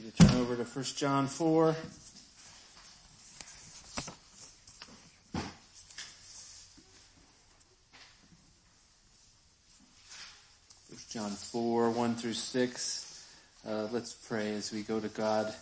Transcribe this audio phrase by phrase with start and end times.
[0.00, 1.76] you to turn over to 1 John 4.
[10.90, 13.26] First John 4, 1 through 6.
[13.68, 15.54] Uh, let's pray as we go to God and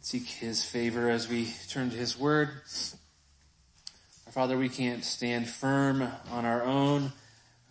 [0.00, 2.48] seek His favor as we turn to His Word.
[4.26, 7.12] Our Father, we can't stand firm on our own.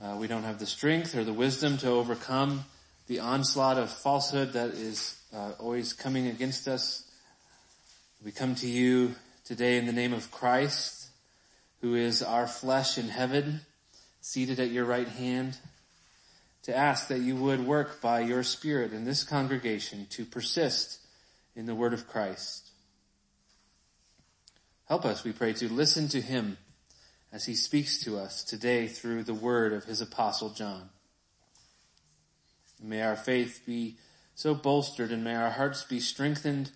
[0.02, 2.66] Uh, we don't have the strength or the wisdom to overcome
[3.08, 7.10] the onslaught of falsehood that is uh, always coming against us.
[8.24, 11.08] We come to you today in the name of Christ,
[11.82, 13.62] who is our flesh in heaven,
[14.20, 15.58] seated at your right hand,
[16.64, 21.00] to ask that you would work by your Spirit in this congregation to persist
[21.56, 22.72] in the word of Christ.
[24.86, 26.58] Help us, we pray, to listen to him
[27.32, 30.90] as he speaks to us today through the word of his apostle John.
[32.82, 33.98] May our faith be
[34.36, 36.72] so bolstered and may our hearts be strengthened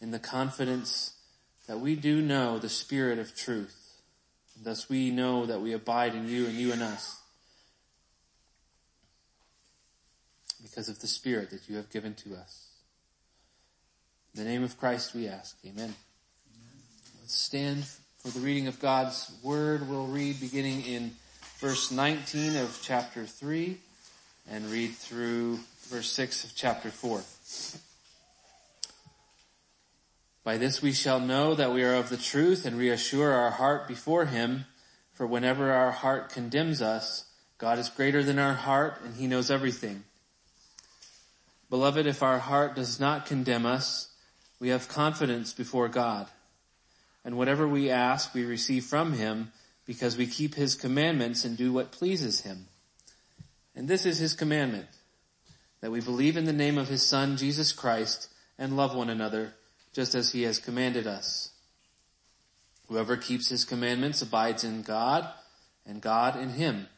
[0.00, 1.14] in the confidence
[1.66, 4.02] that we do know the spirit of truth.
[4.62, 7.20] Thus we know that we abide in you and you in us
[10.62, 12.68] because of the spirit that you have given to us.
[14.34, 15.56] In the name of Christ we ask.
[15.64, 15.84] Amen.
[15.84, 15.94] Amen.
[17.20, 17.84] Let's stand
[18.18, 19.88] for the reading of God's word.
[19.88, 21.12] We'll read beginning in
[21.58, 23.78] verse 19 of chapter 3
[24.50, 27.22] and read through verse 6 of chapter 4.
[30.44, 33.88] By this we shall know that we are of the truth and reassure our heart
[33.88, 34.66] before him,
[35.12, 37.24] for whenever our heart condemns us,
[37.58, 40.04] God is greater than our heart and he knows everything.
[41.68, 44.08] Beloved, if our heart does not condemn us,
[44.60, 46.28] we have confidence before God.
[47.24, 49.50] And whatever we ask, we receive from him
[49.84, 52.66] because we keep his commandments and do what pleases him.
[53.76, 54.86] And this is his commandment,
[55.82, 59.52] that we believe in the name of his son, Jesus Christ, and love one another,
[59.92, 61.50] just as he has commanded us.
[62.88, 65.28] Whoever keeps his commandments abides in God,
[65.84, 66.88] and God in him.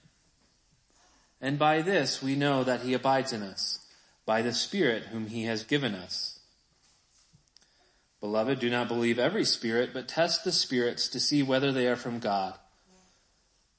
[1.41, 3.81] And by this we know that he abides in us,
[4.25, 6.39] by the Spirit whom he has given us.
[8.21, 11.97] Beloved, do not believe every spirit, but test the spirits to see whether they are
[11.97, 12.55] from God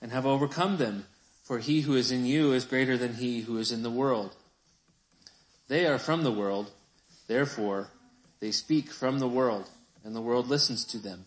[0.00, 1.06] and have overcome them,
[1.42, 4.34] for he who is in you is greater than he who is in the world.
[5.68, 6.70] They are from the world,
[7.26, 7.88] therefore
[8.40, 9.68] they speak from the world,
[10.04, 11.26] and the world listens to them.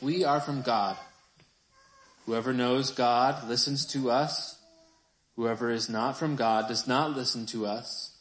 [0.00, 0.96] We are from God.
[2.26, 4.58] Whoever knows God listens to us.
[5.36, 8.12] Whoever is not from God does not listen to us.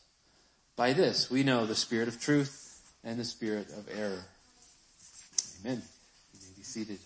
[0.76, 4.24] By this we know the spirit of truth and the spirit of error.
[5.62, 5.82] Amen.
[6.34, 7.00] You may be seated.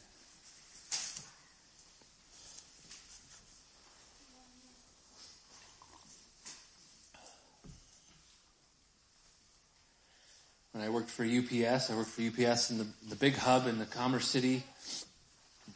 [10.82, 11.92] When I worked for UPS.
[11.92, 14.64] I worked for UPS in the, the big hub in the Commerce City,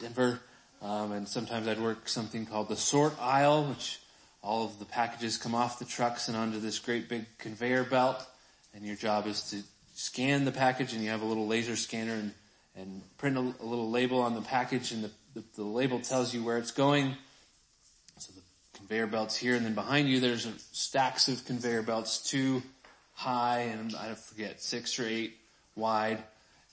[0.00, 0.40] Denver.
[0.82, 4.00] Um, and sometimes I'd work something called the sort aisle, which
[4.42, 8.26] all of the packages come off the trucks and onto this great big conveyor belt.
[8.74, 9.62] And your job is to
[9.94, 12.32] scan the package and you have a little laser scanner and,
[12.76, 16.34] and print a, a little label on the package and the, the, the label tells
[16.34, 17.14] you where it's going.
[18.18, 18.42] So the
[18.76, 22.64] conveyor belt's here and then behind you there's stacks of conveyor belts, two
[23.16, 25.36] high and I forget, six or eight
[25.74, 26.22] wide.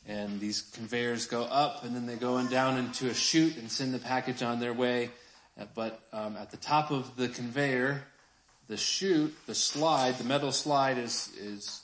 [0.05, 3.71] And these conveyors go up and then they go and down into a chute and
[3.71, 5.09] send the package on their way.
[5.59, 8.03] Uh, but um, at the top of the conveyor,
[8.67, 11.81] the chute, the slide, the metal slide is is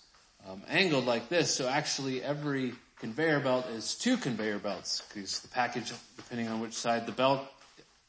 [0.49, 1.53] um, angled like this.
[1.53, 6.73] So actually, every conveyor belt is two conveyor belts because the package, depending on which
[6.73, 7.41] side the belt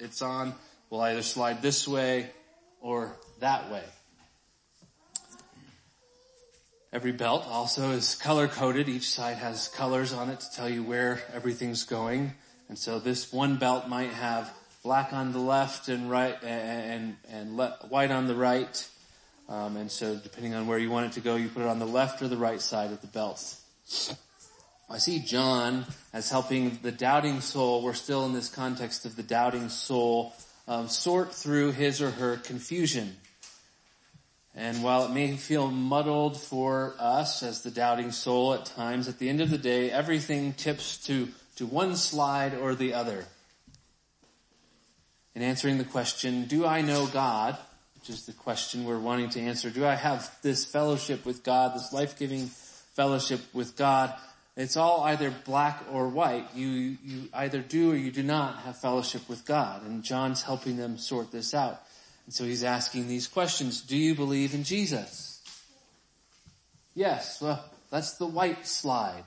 [0.00, 0.54] it's on,
[0.88, 2.30] will either slide this way
[2.80, 3.84] or that way.
[6.92, 8.88] Every belt also is color coded.
[8.88, 12.32] Each side has colors on it to tell you where everything's going.
[12.68, 14.52] And so this one belt might have
[14.82, 18.88] black on the left and right and, and, le- white on the right.
[19.48, 21.78] Um, and so depending on where you want it to go, you put it on
[21.78, 23.56] the left or the right side of the belt.
[24.88, 27.82] I see John as helping the doubting soul.
[27.82, 30.34] We're still in this context of the doubting soul
[30.66, 33.16] um, sort through his or her confusion.
[34.54, 39.18] And while it may feel muddled for us as the doubting soul at times, at
[39.18, 43.26] the end of the day, everything tips to, to one slide or the other.
[45.34, 47.56] In answering the question, do I know God?
[47.94, 49.70] Which is the question we're wanting to answer.
[49.70, 54.14] Do I have this fellowship with God, this life-giving fellowship with God?
[54.56, 56.48] It's all either black or white.
[56.54, 59.86] You, you either do or you do not have fellowship with God.
[59.86, 61.80] And John's helping them sort this out.
[62.30, 63.80] And so he's asking these questions.
[63.80, 65.42] Do you believe in Jesus?
[66.94, 67.42] Yes.
[67.42, 67.60] Well,
[67.90, 69.24] that's the white slide.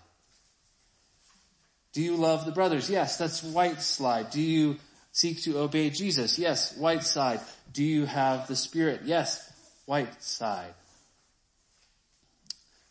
[1.91, 2.89] Do you love the brothers?
[2.89, 4.29] Yes, that's white slide.
[4.29, 4.77] Do you
[5.11, 6.39] seek to obey Jesus?
[6.39, 7.41] Yes, white side.
[7.73, 9.01] Do you have the Spirit?
[9.03, 9.51] Yes,
[9.85, 10.73] white side.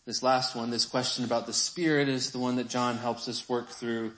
[0.05, 3.49] This last one, this question about the Spirit is the one that John helps us
[3.49, 4.13] work through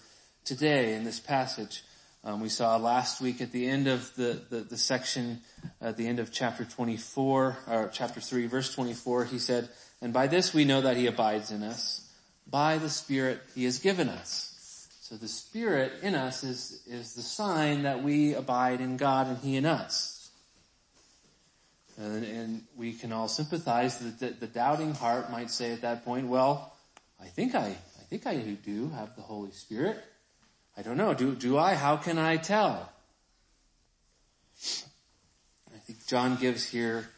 [0.45, 1.85] today in this passage.
[2.27, 5.43] Um, we saw last week at the end of the, the, the section,
[5.83, 9.69] at the end of chapter 24, or chapter 3, verse 24, he said,
[10.01, 12.11] And by this we know that he abides in us,
[12.51, 14.89] by the Spirit he has given us.
[15.03, 19.37] So the Spirit in us is, is the sign that we abide in God and
[19.37, 20.31] he in us.
[21.99, 26.07] And, and we can all sympathize that the, the doubting heart might say at that
[26.07, 26.75] point, well,
[27.21, 30.03] I think I, I think I do have the Holy Spirit.
[30.77, 31.15] I don't know.
[31.15, 31.75] Do, do I?
[31.75, 32.91] How can I tell?
[35.73, 37.09] I think John gives here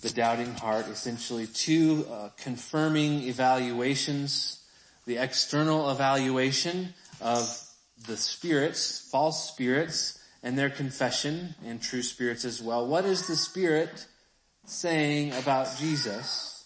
[0.00, 4.62] the doubting heart essentially two uh, confirming evaluations.
[5.06, 7.66] The external evaluation of
[8.06, 12.86] the spirits, false spirits, and their confession, and true spirits as well.
[12.86, 14.06] What is the spirit
[14.64, 16.64] saying about Jesus?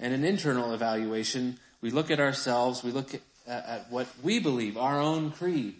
[0.00, 4.76] And an internal evaluation, we look at ourselves, we look at, at what we believe,
[4.76, 5.76] our own creed.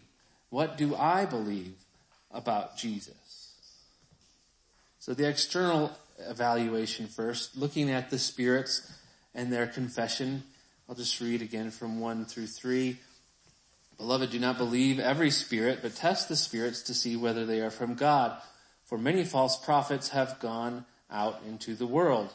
[0.51, 1.75] What do I believe
[2.31, 3.53] about Jesus?
[4.99, 8.93] So the external evaluation first, looking at the spirits
[9.35, 10.43] and their confession,
[10.89, 12.97] I'll just read again from 1 through 3.
[13.99, 17.71] Beloved, do not believe every spirit, but test the spirits to see whether they are
[17.71, 18.41] from God.
[18.85, 22.33] For many false prophets have gone out into the world.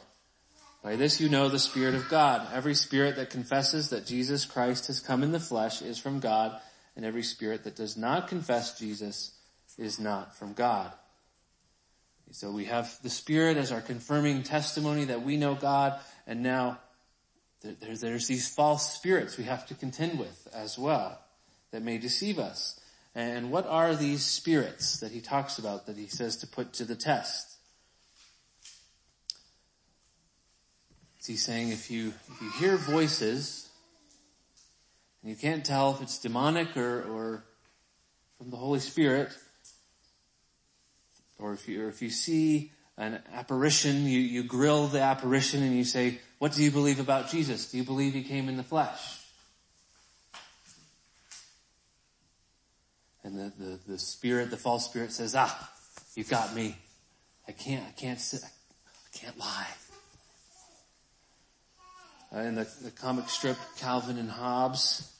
[0.84, 2.46] By this you know the Spirit of God.
[2.52, 6.60] Every spirit that confesses that Jesus Christ has come in the flesh is from God,
[6.94, 9.32] and every spirit that does not confess Jesus
[9.78, 10.92] is not from God.
[12.32, 16.78] So we have the Spirit as our confirming testimony that we know God, and now
[17.62, 21.18] there, there's these false spirits we have to contend with as well
[21.70, 22.78] that may deceive us.
[23.14, 26.84] And what are these spirits that he talks about that he says to put to
[26.84, 27.53] the test?
[31.26, 33.68] He's saying if you, if you hear voices
[35.22, 37.44] and you can't tell if it's demonic or, or
[38.36, 39.30] from the Holy Spirit,
[41.38, 45.74] or if you, or if you see an apparition, you, you grill the apparition and
[45.76, 47.70] you say, what do you believe about Jesus?
[47.70, 49.20] Do you believe he came in the flesh?
[53.24, 55.70] And the, the, the spirit, the false spirit says, ah,
[56.14, 56.76] you've got me.
[57.48, 59.66] I can't, I can't sit, I can't lie.
[62.34, 65.12] Uh, in the, the comic strip Calvin and Hobbes,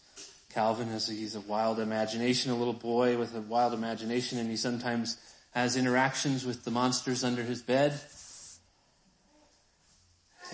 [0.53, 4.51] Calvin has a, he's a wild imagination, a little boy with a wild imagination, and
[4.51, 5.17] he sometimes
[5.53, 8.01] has interactions with the monsters under his bed.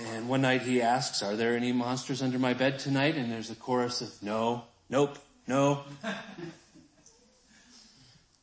[0.01, 3.17] And one night he asks, are there any monsters under my bed tonight?
[3.17, 5.85] And there's a chorus of no, nope, no.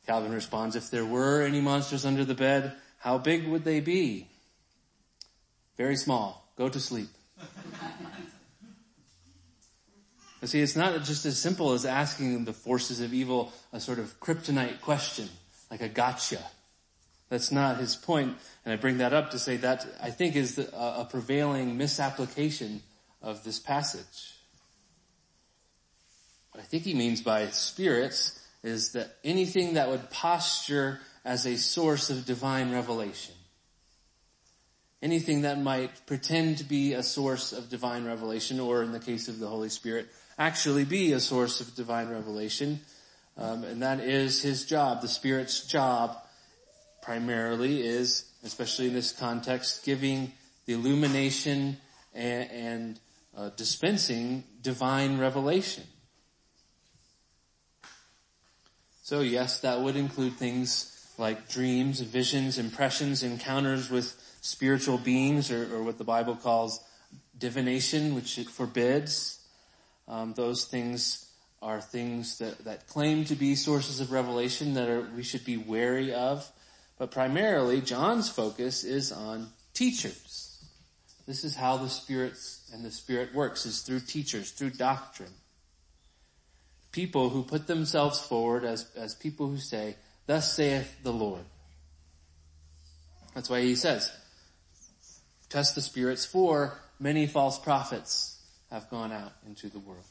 [0.06, 4.28] Calvin responds, if there were any monsters under the bed, how big would they be?
[5.76, 6.50] Very small.
[6.56, 7.08] Go to sleep.
[10.40, 13.98] But see, it's not just as simple as asking the forces of evil a sort
[13.98, 15.28] of kryptonite question,
[15.70, 16.40] like a gotcha.
[17.28, 20.54] That's not his point, and I bring that up to say that I think is
[20.54, 22.82] the, a prevailing misapplication
[23.20, 24.34] of this passage.
[26.52, 31.56] What I think he means by spirits is that anything that would posture as a
[31.56, 33.34] source of divine revelation.
[35.00, 39.28] Anything that might pretend to be a source of divine revelation, or in the case
[39.28, 42.80] of the Holy Spirit, actually be a source of divine revelation.
[43.36, 46.16] Um, and that is his job, the Spirit's job
[47.02, 50.32] primarily is, especially in this context, giving
[50.66, 51.76] the illumination
[52.12, 53.00] and, and
[53.36, 55.84] uh, dispensing divine revelation.
[59.02, 65.74] So yes, that would include things like dreams, visions, impressions, encounters with spiritual beings or,
[65.74, 66.80] or what the Bible calls
[67.36, 69.40] divination, which it forbids.
[70.06, 71.26] Um, those things
[71.60, 75.56] are things that, that claim to be sources of revelation that are, we should be
[75.56, 76.50] wary of.
[76.98, 80.64] But primarily, John's focus is on teachers.
[81.26, 82.34] This is how the Spirit
[82.72, 85.32] and the Spirit works, is through teachers, through doctrine.
[86.90, 91.44] People who put themselves forward as, as people who say, thus saith the Lord.
[93.34, 94.10] That's why he says,
[95.48, 98.40] test the spirits for many false prophets
[98.70, 100.04] have gone out into the world.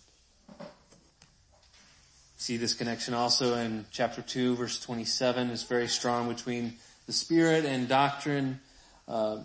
[2.38, 6.74] See this connection also in chapter 2 verse 27 is very strong between
[7.06, 8.60] the spirit and doctrine.
[9.08, 9.40] Uh,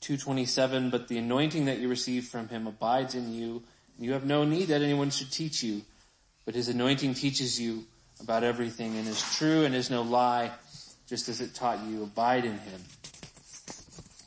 [0.00, 3.62] 227, but the anointing that you receive from him abides in you,
[3.96, 5.82] and you have no need that anyone should teach you,
[6.46, 7.84] but his anointing teaches you
[8.22, 10.50] about everything and is true and is no lie,
[11.06, 12.80] just as it taught you, abide in him.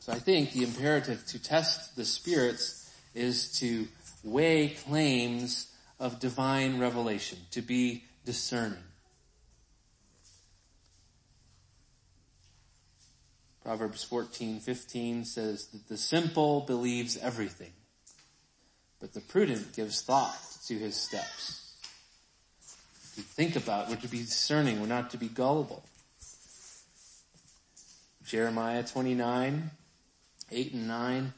[0.04, 3.88] So I think the imperative to test the spirits is to
[4.22, 8.84] weigh claims of divine revelation, to be discerning.
[13.64, 17.72] Proverbs 14:15 says that the simple believes everything,
[19.00, 21.76] but the prudent gives thought to his steps.
[23.16, 25.86] To think about, we're to be discerning, we're not to be gullible.
[28.26, 29.72] Jeremiah 29,
[30.54, 31.34] 8 and 9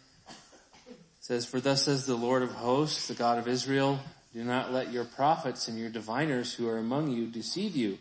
[1.21, 3.99] says, For thus says the Lord of hosts, the God of Israel,
[4.33, 7.97] do not let your prophets and your diviners who are among you deceive you.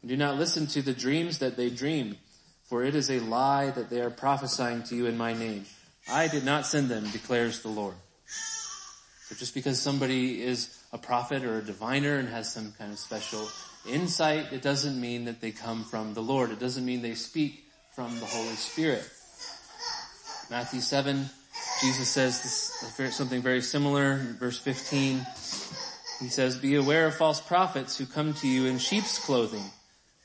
[0.00, 2.16] And do not listen to the dreams that they dream,
[2.64, 5.66] for it is a lie that they are prophesying to you in my name.
[6.08, 7.94] I did not send them, declares the Lord.
[9.28, 12.98] So just because somebody is a prophet or a diviner and has some kind of
[12.98, 13.48] special
[13.88, 16.50] insight, it doesn't mean that they come from the Lord.
[16.50, 19.08] It doesn't mean they speak from the Holy Spirit.
[20.48, 21.28] Matthew 7,
[21.80, 25.26] Jesus says this, something very similar in verse 15.
[26.20, 29.64] He says, be aware of false prophets who come to you in sheep's clothing,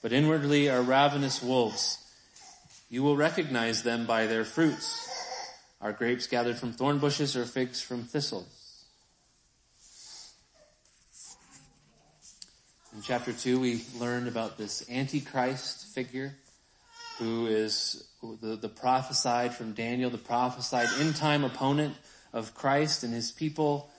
[0.03, 1.97] but inwardly are ravenous wolves.
[2.91, 5.09] You will recognize them by their fruits.
[5.81, 8.85] Are grapes gathered from thorn bushes or figs from thistles?
[12.95, 16.35] In chapter 2, we learned about this Antichrist figure
[17.21, 18.03] who is
[18.41, 21.95] the, the prophesied from Daniel, the prophesied in time opponent
[22.33, 23.91] of Christ and his people.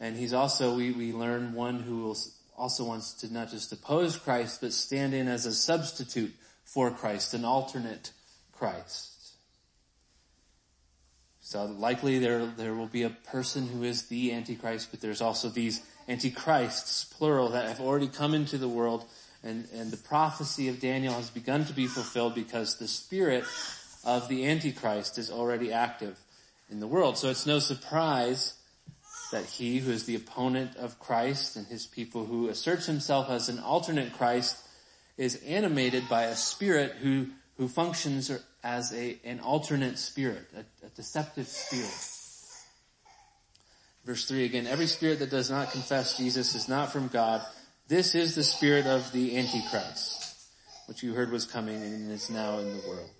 [0.00, 2.16] And he's also, we, we learn one who will,
[2.58, 7.32] also wants to not just oppose Christ, but stand in as a substitute for Christ,
[7.32, 8.10] an alternate
[8.50, 9.36] Christ.
[11.40, 15.48] So likely there, there will be a person who is the Antichrist, but there's also
[15.48, 19.04] these antichrists, plural, that have already come into the world
[19.44, 23.44] and, and the prophecy of Daniel has begun to be fulfilled because the spirit
[24.02, 26.18] of the antichrist is already active
[26.70, 27.18] in the world.
[27.18, 28.54] So it's no surprise
[29.32, 33.48] that he who is the opponent of Christ and his people who asserts himself as
[33.48, 34.56] an alternate Christ
[35.18, 38.30] is animated by a spirit who, who functions
[38.62, 42.10] as a, an alternate spirit, a, a deceptive spirit.
[44.04, 47.42] Verse 3 again, every spirit that does not confess Jesus is not from God.
[47.86, 50.36] This is the spirit of the Antichrist,
[50.86, 53.10] which you heard was coming and is now in the world.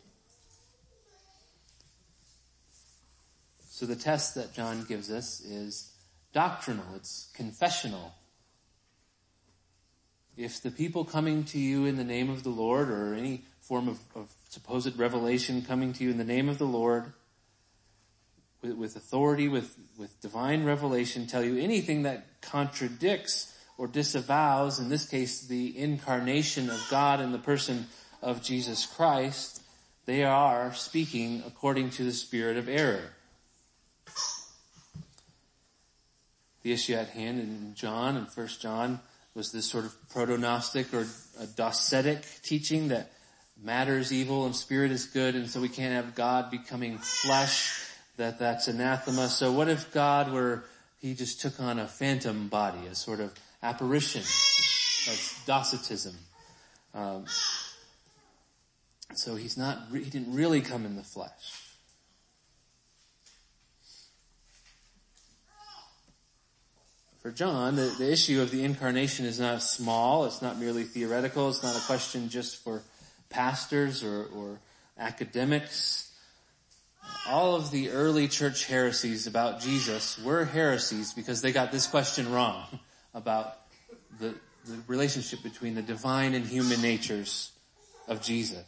[3.68, 5.92] So the test that John gives us is
[6.32, 6.86] doctrinal.
[6.96, 8.14] It's confessional.
[10.34, 13.86] If the people coming to you in the name of the Lord or any form
[13.86, 17.12] of, of supposed revelation coming to you in the name of the Lord
[18.62, 24.88] with, with authority, with, with divine revelation tell you anything that contradicts or disavows, in
[24.88, 27.86] this case, the incarnation of God in the person
[28.22, 29.62] of Jesus Christ,
[30.06, 33.10] they are speaking according to the spirit of error.
[36.62, 39.00] The issue at hand in John and First John
[39.34, 41.06] was this sort of proto-Gnostic or
[41.56, 43.10] docetic teaching that
[43.62, 47.84] matter is evil and spirit is good and so we can't have God becoming flesh
[48.16, 49.28] that that's anathema.
[49.28, 50.64] So what if God were,
[51.00, 53.32] he just took on a phantom body, a sort of
[53.64, 54.20] apparition?
[54.20, 56.14] That's Docetism.
[56.94, 57.24] Um,
[59.14, 61.62] so he's not, he didn't really come in the flesh.
[67.22, 70.26] For John, the, the issue of the incarnation is not small.
[70.26, 71.48] It's not merely theoretical.
[71.48, 72.82] It's not a question just for
[73.30, 74.58] pastors or, or
[74.98, 76.04] academics
[77.26, 82.30] all of the early church heresies about Jesus were heresies because they got this question
[82.30, 82.64] wrong
[83.14, 83.56] about
[84.18, 84.34] the,
[84.66, 87.52] the relationship between the divine and human natures
[88.08, 88.64] of Jesus.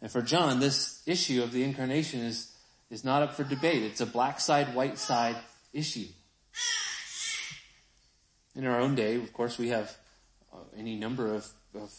[0.00, 2.52] And for John, this issue of the incarnation is,
[2.90, 3.82] is not up for debate.
[3.82, 5.36] It's a black side, white side
[5.72, 6.06] issue.
[8.54, 9.96] In our own day, of course, we have
[10.52, 11.92] uh, any number of, of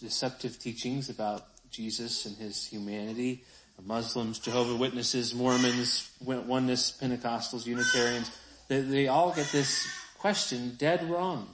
[0.00, 3.42] deceptive teachings about Jesus and his humanity.
[3.84, 8.30] Muslims, Jehovah Witnesses, Mormons, Oneness, Pentecostals, Unitarians,
[8.68, 9.86] they, they all get this
[10.26, 11.46] question dead wrong.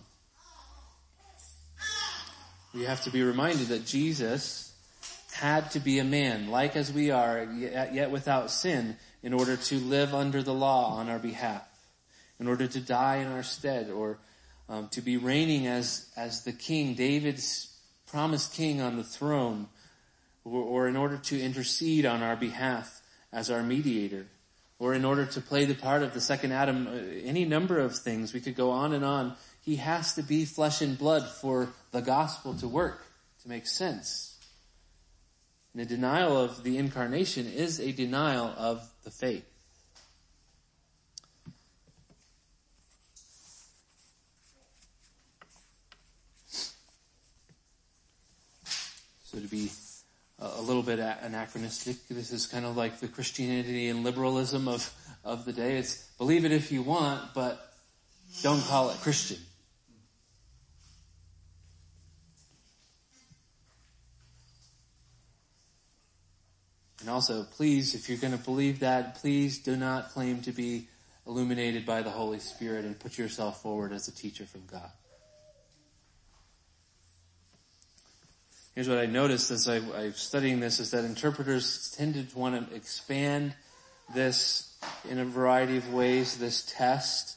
[2.72, 4.74] We have to be reminded that Jesus
[5.30, 9.78] had to be a man, like as we are, yet without sin, in order to
[9.78, 11.68] live under the law on our behalf,
[12.40, 14.16] in order to die in our stead, or
[14.70, 17.76] um, to be reigning as as the king, David's
[18.06, 19.66] promised king on the throne,
[20.46, 23.02] or, or in order to intercede on our behalf
[23.34, 24.28] as our mediator,
[24.82, 26.90] or in order to play the part of the second Adam, uh,
[27.22, 28.32] any number of things.
[28.32, 29.36] We could go on and on.
[29.60, 33.06] He has to be flesh and blood for the gospel to work,
[33.42, 34.36] to make sense.
[35.72, 39.48] And the denial of the incarnation is a denial of the faith.
[49.26, 49.70] So to be
[50.42, 54.92] a little bit anachronistic, this is kind of like the Christianity and liberalism of,
[55.24, 55.76] of the day.
[55.76, 57.72] It's believe it if you want, but
[58.42, 59.38] don't call it Christian.
[67.00, 70.86] And also, please, if you're going to believe that, please do not claim to be
[71.26, 74.90] illuminated by the Holy Spirit and put yourself forward as a teacher from God.
[78.74, 82.70] Here's what I noticed as I, I'm studying this is that interpreters tended to want
[82.70, 83.54] to expand
[84.14, 87.36] this in a variety of ways, this test,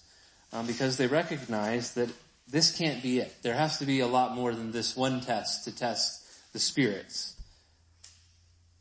[0.54, 2.10] um, because they recognize that
[2.48, 3.34] this can't be it.
[3.42, 6.24] There has to be a lot more than this one test to test
[6.54, 7.36] the spirits.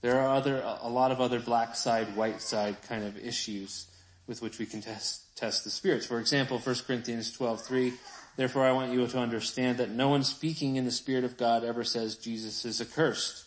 [0.00, 3.86] There are other, a lot of other black side, white side kind of issues
[4.28, 6.06] with which we can test, test the spirits.
[6.06, 7.92] For example, 1 Corinthians 12, 3,
[8.36, 11.64] Therefore I want you to understand that no one speaking in the Spirit of God
[11.64, 13.44] ever says Jesus is accursed.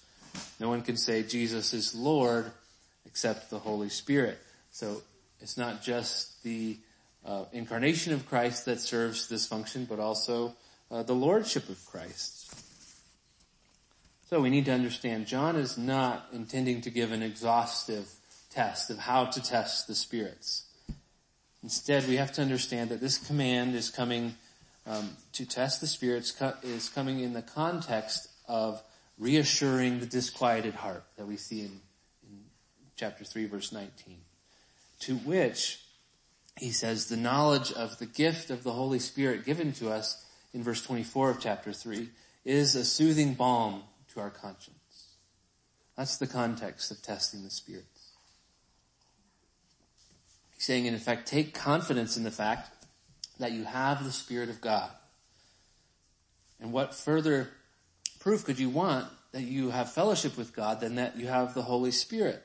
[0.59, 2.51] No one can say Jesus is Lord
[3.05, 4.37] except the Holy Spirit.
[4.71, 5.01] So
[5.41, 6.77] it's not just the
[7.25, 10.55] uh, incarnation of Christ that serves this function, but also
[10.89, 12.53] uh, the lordship of Christ.
[14.29, 18.09] So we need to understand John is not intending to give an exhaustive
[18.49, 20.65] test of how to test the spirits.
[21.63, 24.35] Instead, we have to understand that this command is coming
[24.87, 28.81] um, to test the spirits co- is coming in the context of
[29.19, 31.81] reassuring the disquieted heart that we see in,
[32.23, 32.39] in
[32.95, 34.17] chapter 3 verse 19.
[35.01, 35.81] To which
[36.57, 40.63] he says the knowledge of the gift of the Holy Spirit given to us in
[40.63, 42.09] verse 24 of chapter 3
[42.45, 44.77] is a soothing balm to our conscience.
[45.97, 48.11] That's the context of testing the spirits.
[50.55, 52.76] He's saying in effect, take confidence in the fact
[53.39, 54.89] that you have the Spirit of God.
[56.59, 57.49] And what further
[58.19, 61.61] proof could you want that you have fellowship with God than that you have the
[61.61, 62.41] Holy Spirit?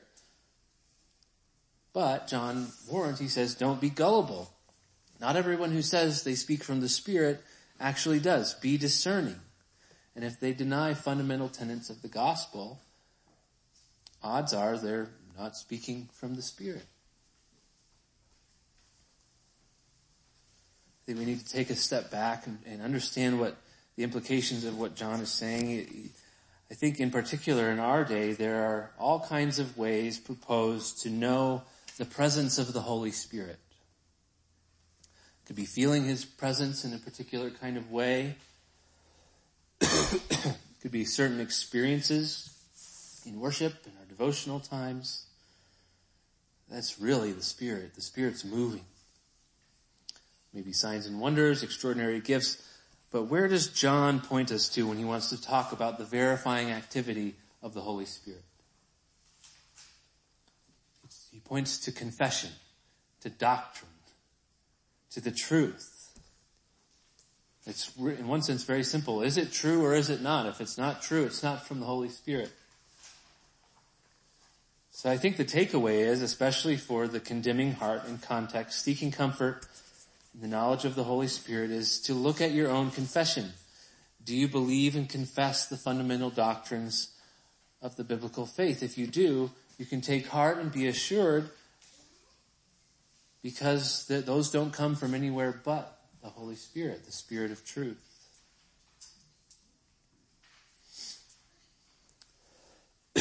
[1.93, 4.51] But John warns, he says, don't be gullible.
[5.19, 7.41] Not everyone who says they speak from the Spirit
[7.79, 8.55] actually does.
[8.55, 9.39] Be discerning.
[10.15, 12.79] And if they deny fundamental tenets of the gospel,
[14.21, 16.85] odds are they're not speaking from the Spirit.
[21.03, 23.57] I think we need to take a step back and, and understand what
[23.97, 26.11] the implications of what John is saying.
[26.71, 31.09] I think in particular in our day, there are all kinds of ways proposed to
[31.09, 31.63] know
[31.97, 33.59] the presence of the Holy Spirit.
[35.03, 38.37] It could be feeling His presence in a particular kind of way.
[40.81, 42.49] could be certain experiences
[43.25, 45.25] in worship, in our devotional times.
[46.69, 47.93] That's really the Spirit.
[47.93, 48.85] The Spirit's moving
[50.53, 52.61] maybe signs and wonders, extraordinary gifts.
[53.11, 56.71] But where does John point us to when he wants to talk about the verifying
[56.71, 58.43] activity of the Holy Spirit?
[61.31, 62.51] He points to confession,
[63.21, 63.89] to doctrine,
[65.11, 66.11] to the truth.
[67.65, 69.21] It's in one sense very simple.
[69.21, 70.45] Is it true or is it not?
[70.45, 72.51] If it's not true, it's not from the Holy Spirit.
[74.91, 79.65] So I think the takeaway is, especially for the condemning heart in context, seeking comfort
[80.39, 83.53] the knowledge of the Holy Spirit is to look at your own confession.
[84.23, 87.09] Do you believe and confess the fundamental doctrines
[87.81, 88.81] of the biblical faith?
[88.81, 91.49] If you do, you can take heart and be assured
[93.41, 98.01] because th- those don't come from anywhere but the Holy Spirit, the Spirit of truth.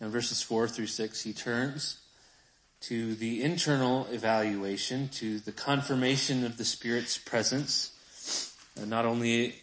[0.00, 2.00] in verses 4 through 6, he turns
[2.82, 7.92] to the internal evaluation, to the confirmation of the Spirit's presence,
[8.80, 9.62] uh, not only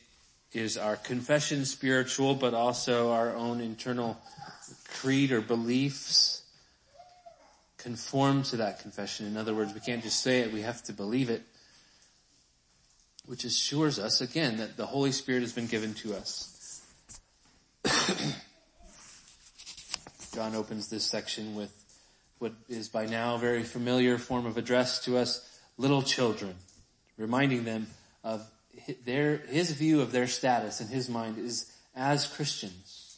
[0.51, 4.19] is our confession spiritual, but also our own internal
[4.87, 6.43] creed or beliefs
[7.77, 9.25] conform to that confession.
[9.25, 11.43] In other words, we can't just say it, we have to believe it,
[13.25, 16.81] which assures us again that the Holy Spirit has been given to us.
[20.33, 21.82] John opens this section with
[22.43, 26.53] what is by now a very familiar form of address to us, little children,
[27.17, 27.87] reminding them
[28.21, 28.45] of
[29.05, 33.17] their, his view of their status in his mind is as Christians.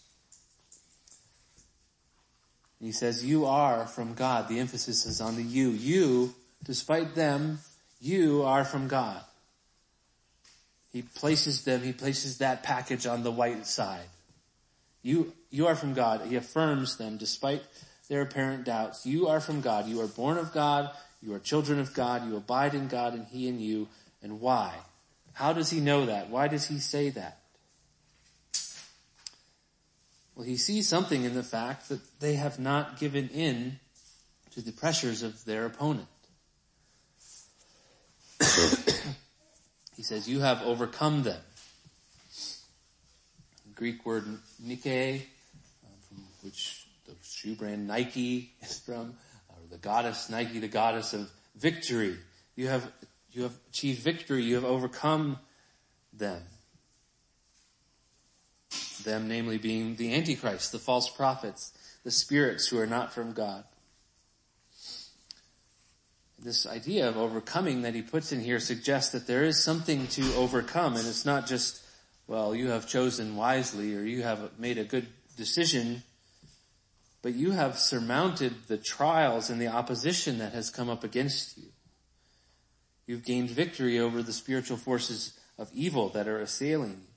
[2.79, 4.47] He says, you are from God.
[4.47, 5.69] The emphasis is on the you.
[5.69, 7.57] You, despite them,
[7.99, 9.23] you are from God.
[10.93, 14.05] He places them, he places that package on the white side.
[15.01, 16.21] You, you are from God.
[16.27, 17.63] He affirms them despite
[18.07, 19.05] their apparent doubts.
[19.05, 19.87] You are from God.
[19.87, 20.91] You are born of God.
[21.21, 22.27] You are children of God.
[22.27, 23.87] You abide in God and He in you.
[24.21, 24.73] And why?
[25.35, 26.29] How does he know that?
[26.29, 27.39] Why does he say that?
[30.33, 33.79] Well, he sees something in the fact that they have not given in
[34.51, 36.07] to the pressures of their opponent.
[39.97, 41.41] he says, you have overcome them.
[43.65, 44.25] The Greek word
[44.63, 45.27] Nike,
[45.83, 46.84] uh, which
[47.45, 49.13] shoe brand Nike is from,
[49.49, 52.17] or the goddess Nike, the goddess of victory.
[52.55, 52.91] You have
[53.31, 54.43] you have achieved victory.
[54.43, 55.37] You have overcome
[56.11, 56.41] them.
[59.03, 61.71] Them namely being the Antichrist, the false prophets,
[62.03, 63.63] the spirits who are not from God.
[66.39, 70.33] This idea of overcoming that he puts in here suggests that there is something to
[70.35, 71.81] overcome and it's not just,
[72.27, 76.03] well, you have chosen wisely or you have made a good decision,
[77.25, 81.69] but you have surmounted the trials and the opposition that has come up against you.
[83.07, 87.07] You've gained victory over the spiritual forces of evil that are assailing you.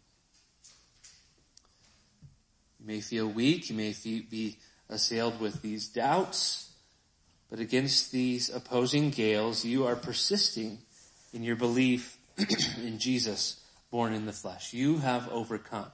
[2.80, 4.56] You may feel weak, you may be
[4.88, 6.72] assailed with these doubts,
[7.50, 10.78] but against these opposing gales, you are persisting
[11.34, 12.16] in your belief
[12.82, 14.72] in Jesus born in the flesh.
[14.72, 15.90] You have overcome.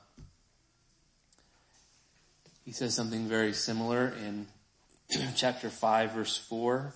[2.64, 4.46] He says something very similar in
[5.36, 6.94] chapter 5 verse 4.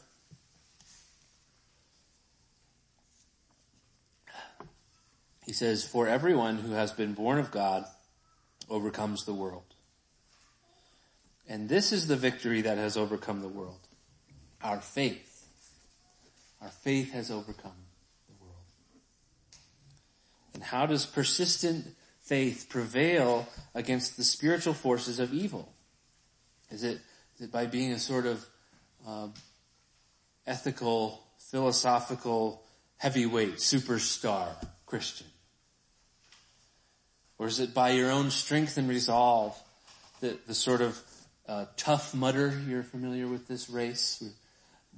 [5.44, 7.86] He says, for everyone who has been born of God
[8.68, 9.64] overcomes the world.
[11.48, 13.80] And this is the victory that has overcome the world.
[14.62, 15.46] Our faith.
[16.60, 17.72] Our faith has overcome
[18.28, 18.66] the world.
[20.52, 21.94] And how does persistent
[22.28, 25.72] faith prevail against the spiritual forces of evil?
[26.70, 27.00] Is it,
[27.36, 28.46] is it by being a sort of
[29.06, 29.28] uh,
[30.46, 32.62] ethical, philosophical,
[32.98, 34.48] heavyweight, superstar
[34.84, 35.26] Christian?
[37.38, 39.58] Or is it by your own strength and resolve,
[40.20, 41.00] the, the sort of
[41.48, 44.22] uh, tough mudder, you're familiar with this race?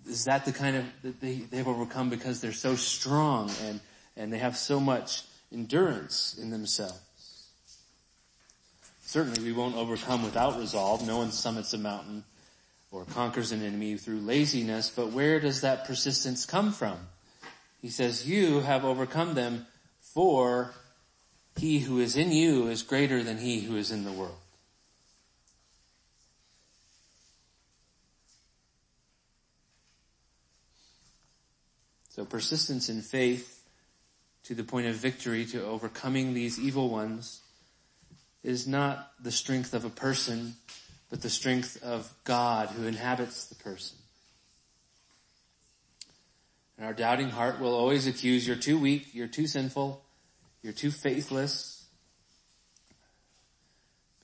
[0.08, 3.80] Is that the kind of, that they, they've overcome because they're so strong and,
[4.16, 6.98] and they have so much endurance in themselves?
[9.10, 11.04] Certainly we won't overcome without resolve.
[11.04, 12.22] No one summits a mountain
[12.92, 16.96] or conquers an enemy through laziness, but where does that persistence come from?
[17.82, 19.66] He says, you have overcome them
[19.98, 20.74] for
[21.56, 24.38] he who is in you is greater than he who is in the world.
[32.10, 33.66] So persistence in faith
[34.44, 37.40] to the point of victory, to overcoming these evil ones,
[38.42, 40.54] is not the strength of a person,
[41.10, 43.98] but the strength of God who inhabits the person.
[46.76, 50.02] And our doubting heart will always accuse, you're too weak, you're too sinful,
[50.62, 51.84] you're too faithless.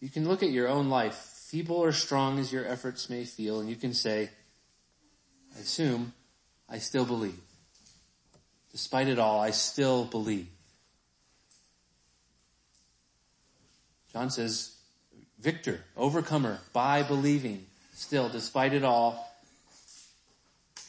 [0.01, 3.61] You can look at your own life, feeble or strong as your efforts may feel,
[3.61, 4.31] and you can say,
[5.55, 6.15] I assume
[6.69, 7.39] I still believe.
[8.73, 10.49] Despite it all, I still believe.
[14.17, 14.75] John says,
[15.39, 19.31] victor, overcomer, by believing, still, despite it all,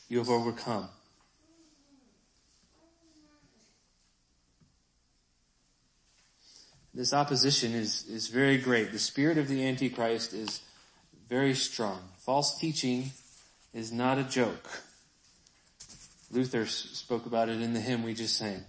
[0.07, 0.87] you have overcome.
[6.93, 8.93] this opposition is, is very great.
[8.93, 10.61] The spirit of the Antichrist is
[11.27, 11.99] very strong.
[12.19, 13.11] False teaching
[13.73, 14.69] is not a joke.
[16.31, 18.63] Luther spoke about it in the hymn we just sang.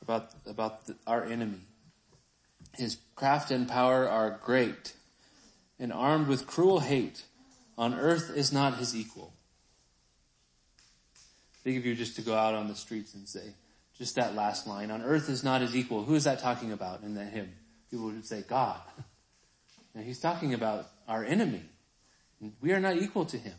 [0.00, 1.60] About, about the, our enemy.
[2.76, 4.94] His craft and power are great
[5.78, 7.24] and armed with cruel hate.
[7.78, 9.32] On earth is not his equal.
[11.62, 13.54] Think of you just to go out on the streets and say,
[13.98, 16.04] just that last line, on earth is not his equal.
[16.04, 17.52] Who is that talking about in that hymn?
[17.90, 18.80] People would say God.
[19.94, 21.62] Now he's talking about our enemy.
[22.60, 23.54] We are not equal to him.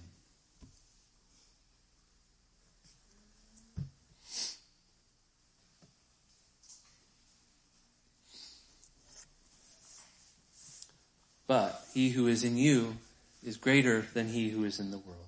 [11.47, 12.97] But he who is in you
[13.43, 15.27] is greater than he who is in the world.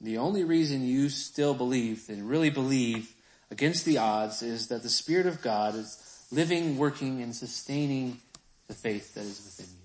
[0.00, 3.14] The only reason you still believe and really believe
[3.50, 8.18] against the odds is that the Spirit of God is living, working, and sustaining
[8.66, 9.82] the faith that is within you.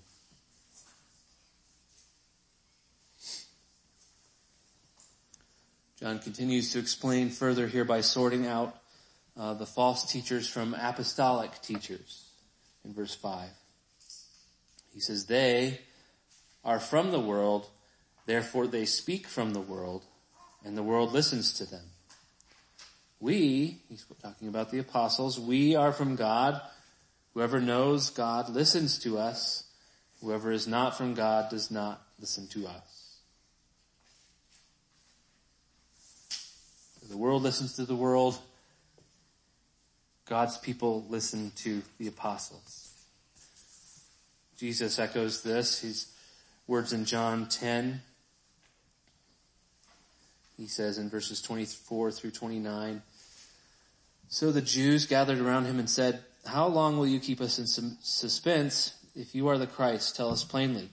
[6.00, 8.76] John continues to explain further here by sorting out
[9.36, 12.24] uh, the false teachers from apostolic teachers
[12.84, 13.48] in verse 5.
[14.98, 15.78] He says, they
[16.64, 17.68] are from the world,
[18.26, 20.02] therefore they speak from the world,
[20.64, 21.84] and the world listens to them.
[23.20, 26.60] We, he's talking about the apostles, we are from God.
[27.32, 29.62] Whoever knows God listens to us.
[30.20, 33.18] Whoever is not from God does not listen to us.
[37.08, 38.36] The world listens to the world.
[40.26, 42.87] God's people listen to the apostles.
[44.58, 45.80] Jesus echoes this.
[45.80, 46.12] His
[46.66, 48.02] words in John 10.
[50.56, 53.02] He says in verses 24 through 29,
[54.28, 57.66] So the Jews gathered around him and said, How long will you keep us in
[58.02, 58.94] suspense?
[59.14, 60.88] If you are the Christ, tell us plainly.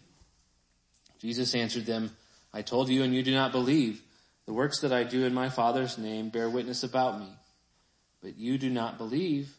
[1.20, 2.12] Jesus answered them,
[2.54, 4.02] I told you and you do not believe.
[4.46, 7.30] The works that I do in my Father's name bear witness about me.
[8.22, 9.56] But you do not believe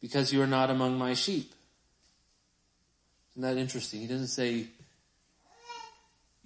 [0.00, 1.52] because you are not among my sheep.
[3.40, 4.02] Isn't that interesting?
[4.02, 4.66] He doesn't say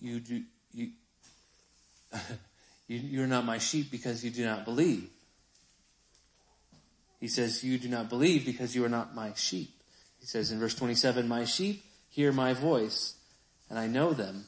[0.01, 0.43] you do,
[0.77, 0.91] you,
[2.87, 5.11] you're not my sheep because you do not believe.
[7.19, 9.71] He says you do not believe because you are not my sheep.
[10.21, 13.15] He says in verse 27, my sheep hear my voice
[13.69, 14.45] and I know them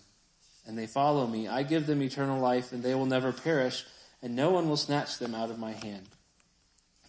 [0.68, 1.48] and they follow me.
[1.48, 3.84] I give them eternal life and they will never perish
[4.22, 6.06] and no one will snatch them out of my hand.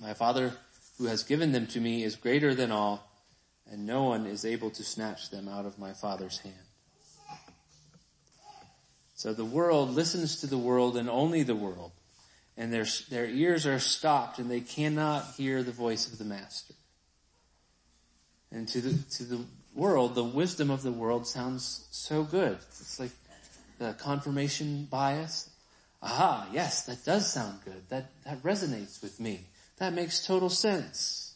[0.01, 0.53] My father
[0.97, 3.06] who has given them to me is greater than all
[3.71, 6.55] and no one is able to snatch them out of my Father's hand.
[9.15, 11.91] So the world listens to the world and only the world,
[12.55, 16.75] and their, their ears are stopped and they cannot hear the voice of the Master.
[18.51, 19.41] And to the, to the
[19.73, 22.57] world, the wisdom of the world sounds so good.
[22.69, 23.11] It's like
[23.79, 25.49] the confirmation bias.
[26.01, 27.89] Aha, yes, that does sound good.
[27.89, 29.41] That, that resonates with me.
[29.77, 31.26] That makes total sense.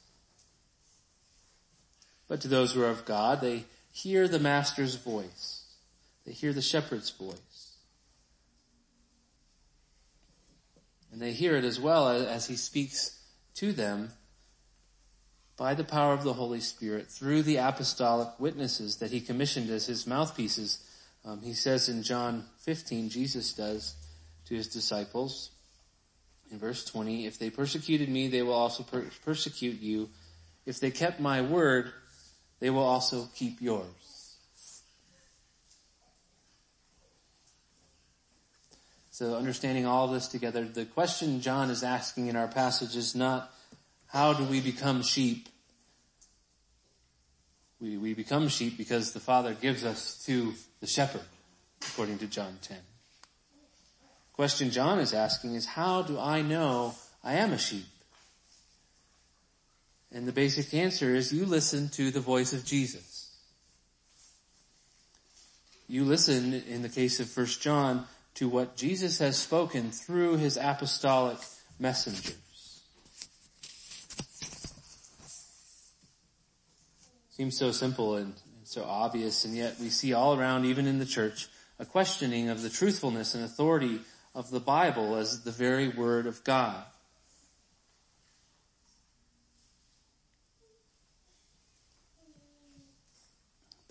[2.31, 5.65] But to those who are of God, they hear the master's voice.
[6.25, 7.75] They hear the shepherd's voice.
[11.11, 13.19] And they hear it as well as he speaks
[13.55, 14.11] to them
[15.57, 19.87] by the power of the Holy Spirit through the apostolic witnesses that he commissioned as
[19.87, 20.85] his mouthpieces.
[21.25, 23.95] Um, he says in John 15, Jesus does
[24.45, 25.51] to his disciples
[26.49, 30.09] in verse 20, if they persecuted me, they will also per- persecute you.
[30.65, 31.91] If they kept my word,
[32.62, 34.38] they will also keep yours.
[39.10, 43.54] So understanding all this together, the question John is asking in our passage is not
[44.08, 45.50] how do we become sheep?
[47.80, 51.26] We, we become sheep because the Father gives us to the shepherd,
[51.91, 52.78] according to John 10.
[52.78, 56.93] The question John is asking is how do I know
[57.24, 57.86] I am a sheep?
[60.13, 63.30] And the basic answer is you listen to the voice of Jesus.
[65.88, 70.58] You listen, in the case of 1 John, to what Jesus has spoken through his
[70.58, 71.38] apostolic
[71.80, 72.38] messengers.
[77.32, 81.06] Seems so simple and so obvious, and yet we see all around, even in the
[81.06, 84.00] church, a questioning of the truthfulness and authority
[84.36, 86.84] of the Bible as the very Word of God.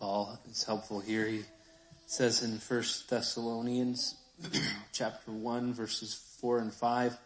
[0.00, 1.26] Paul is helpful here.
[1.26, 1.42] He
[2.06, 4.14] says in 1 Thessalonians
[4.92, 7.18] chapter 1 verses 4 and 5,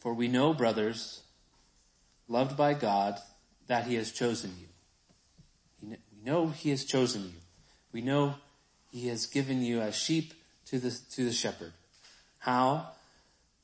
[0.00, 1.22] For we know, brothers,
[2.26, 3.20] loved by God,
[3.68, 4.66] that he has chosen you.
[5.88, 7.40] We know he has chosen you.
[7.92, 8.34] We know
[8.90, 10.34] he has given you as sheep
[10.66, 11.72] to the, to the shepherd.
[12.38, 12.88] How?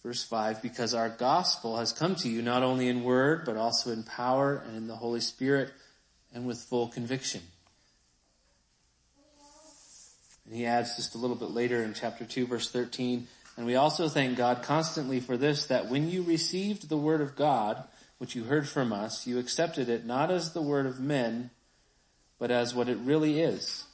[0.05, 3.91] Verse 5, because our gospel has come to you not only in word, but also
[3.91, 5.73] in power and in the Holy Spirit
[6.33, 7.43] and with full conviction.
[10.53, 13.75] And he adds just a little bit later in chapter 2 verse 13, And we
[13.75, 17.83] also thank God constantly for this, that when you received the word of God,
[18.19, 21.49] which you heard from us, you accepted it not as the word of men,
[22.39, 23.85] but as what it really is,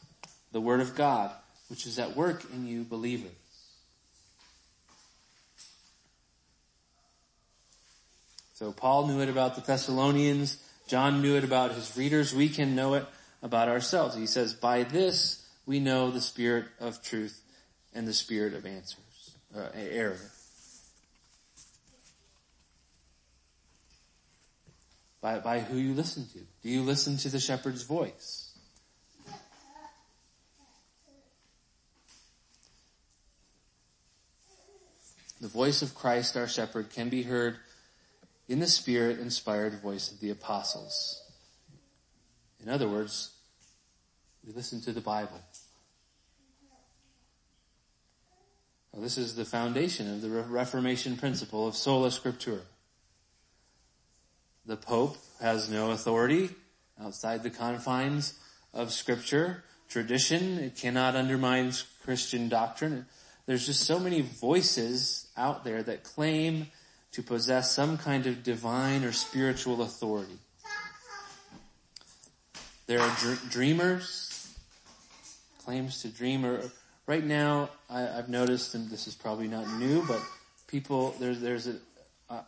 [0.51, 1.31] the word of God,
[1.69, 3.31] which is at work in you believers.
[8.55, 10.61] So Paul knew it about the Thessalonians.
[10.89, 12.35] John knew it about his readers.
[12.35, 13.07] We can know it
[13.45, 14.17] about ourselves.
[14.17, 15.38] He says, by this
[15.69, 17.43] we know the spirit of truth
[17.93, 20.17] and the spirit of answers, uh, error.
[25.21, 26.39] By, by who you listen to.
[26.63, 28.59] Do you listen to the shepherd's voice?
[35.43, 37.59] The voice of Christ our shepherd can be heard
[38.49, 41.23] in the spirit inspired voice of the apostles.
[42.63, 43.33] In other words,
[44.47, 45.43] we listen to the Bible.
[49.01, 52.63] This is the foundation of the Reformation principle of sola scriptura.
[54.67, 56.51] The Pope has no authority
[57.01, 58.35] outside the confines
[58.75, 60.59] of scripture, tradition.
[60.59, 63.07] It cannot undermine Christian doctrine.
[63.47, 66.67] There's just so many voices out there that claim
[67.13, 70.39] to possess some kind of divine or spiritual authority.
[72.87, 74.55] There are dr- dreamers,
[75.65, 76.63] claims to dream, or
[77.09, 80.23] right now I, have noticed, and this is probably not new, but
[80.69, 81.77] people there's there's a,
[82.31, 82.43] uh,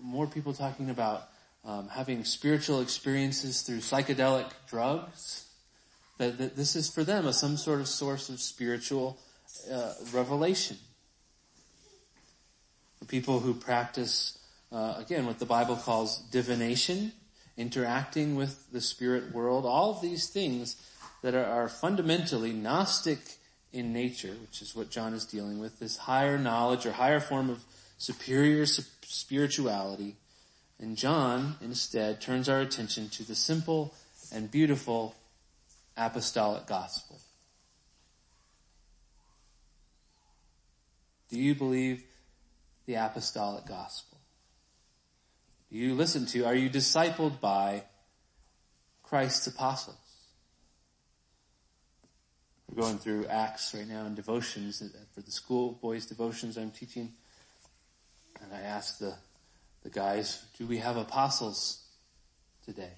[0.00, 1.28] more people talking about
[1.64, 5.44] um, having spiritual experiences through psychedelic drugs.
[6.18, 9.18] That, that this is for them a some sort of source of spiritual
[9.70, 10.78] uh, revelation
[12.98, 14.38] for people who practice,
[14.72, 17.12] uh, again, what the Bible calls divination,
[17.58, 20.76] interacting with the spirit world, all of these things
[21.22, 23.18] that are, are fundamentally Gnostic
[23.76, 27.50] in nature, which is what John is dealing with, this higher knowledge or higher form
[27.50, 27.62] of
[27.98, 30.16] superior spirituality.
[30.80, 33.94] And John, instead, turns our attention to the simple
[34.32, 35.14] and beautiful
[35.96, 37.18] apostolic gospel.
[41.28, 42.02] Do you believe
[42.86, 44.18] the apostolic gospel?
[45.70, 47.84] Do you listen to, are you discipled by
[49.02, 50.05] Christ's apostles?
[52.76, 54.82] We're going through Acts right now in devotions
[55.14, 57.14] for the school boys devotions I'm teaching.
[58.42, 59.14] And I asked the,
[59.82, 61.82] the guys, do we have apostles
[62.66, 62.92] today?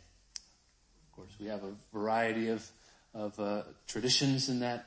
[1.07, 2.69] Of course, we have a variety of,
[3.14, 4.87] of uh, traditions in that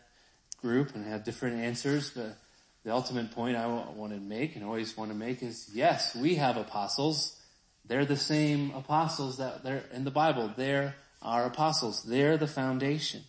[0.62, 2.36] group and have different answers, but
[2.84, 6.36] the ultimate point I want to make and always want to make is yes, we
[6.36, 7.40] have apostles.
[7.86, 10.52] They're the same apostles that they're in the Bible.
[10.54, 12.04] They're our apostles.
[12.04, 13.22] They're the foundation.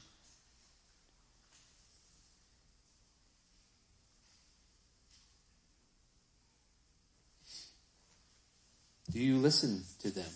[9.12, 10.30] Do you listen to them?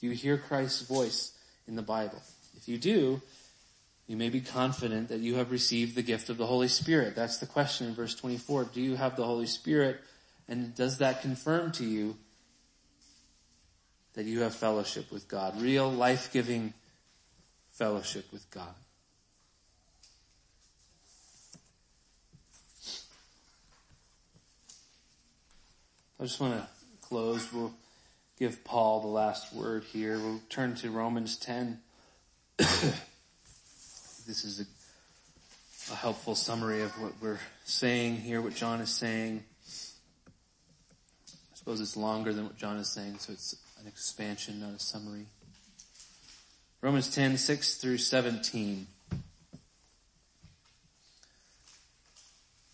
[0.00, 1.32] Do you hear Christ's voice
[1.68, 2.22] in the Bible?
[2.56, 3.20] If you do,
[4.06, 7.14] you may be confident that you have received the gift of the Holy Spirit.
[7.14, 8.64] That's the question in verse 24.
[8.64, 10.00] Do you have the Holy Spirit?
[10.48, 12.16] And does that confirm to you
[14.14, 15.60] that you have fellowship with God?
[15.60, 16.74] Real life-giving
[17.72, 18.74] fellowship with God.
[26.18, 26.66] I just want to
[27.00, 27.52] close.
[27.52, 27.72] We'll
[28.42, 30.18] give Paul the last word here.
[30.18, 31.78] We'll turn to Romans 10.
[32.56, 32.98] this
[34.26, 39.44] is a, a helpful summary of what we're saying here, what John is saying.
[39.68, 44.80] I suppose it's longer than what John is saying, so it's an expansion, not a
[44.80, 45.26] summary.
[46.80, 48.88] Romans 10, 6 through 17.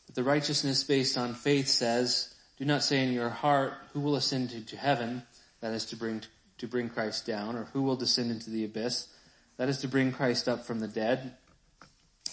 [0.06, 4.16] But the righteousness based on faith says, do not say in your heart, who will
[4.16, 5.24] ascend to heaven,
[5.60, 6.22] that is to bring,
[6.58, 9.08] to bring Christ down, or who will descend into the abyss,
[9.56, 11.34] that is to bring Christ up from the dead.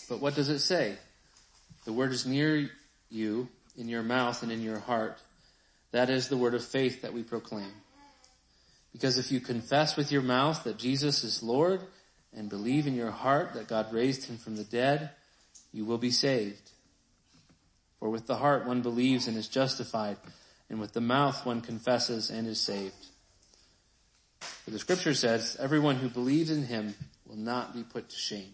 [0.07, 0.95] But what does it say?
[1.85, 2.69] The word is near
[3.09, 5.17] you, in your mouth and in your heart.
[5.91, 7.71] That is the word of faith that we proclaim.
[8.91, 11.81] Because if you confess with your mouth that Jesus is Lord
[12.33, 15.09] and believe in your heart that God raised him from the dead,
[15.73, 16.71] you will be saved.
[17.99, 20.17] For with the heart one believes and is justified,
[20.69, 23.07] and with the mouth one confesses and is saved.
[24.63, 26.95] For the scripture says, everyone who believes in him
[27.27, 28.53] will not be put to shame.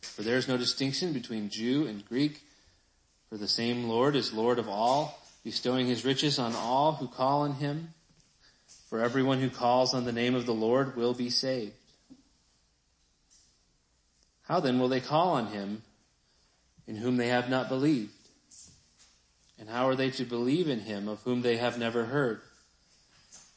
[0.00, 2.42] For there is no distinction between Jew and Greek,
[3.28, 7.42] for the same Lord is Lord of all, bestowing his riches on all who call
[7.42, 7.94] on him.
[8.88, 11.74] For everyone who calls on the name of the Lord will be saved.
[14.42, 15.82] How then will they call on him
[16.86, 18.12] in whom they have not believed?
[19.58, 22.40] And how are they to believe in him of whom they have never heard?